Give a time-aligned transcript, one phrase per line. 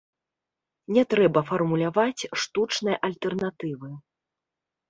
[0.95, 3.89] Не трэба фармуляваць штучнай альтэрнатывы.